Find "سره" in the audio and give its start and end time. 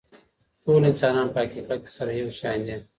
1.97-2.11